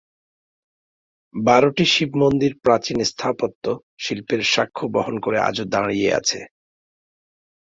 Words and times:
বারোটি 1.35 1.85
শিবমন্দির 1.93 2.53
প্রাচীন 2.63 2.97
স্থাপত্য 3.03 3.63
শিল্পের 3.99 4.41
সাক্ষ্য 4.53 4.85
বহন 4.95 5.15
করে 5.25 5.37
আজো 5.49 5.63
দাঁড়িয়ে 5.73 6.09
আছে। 6.19 6.39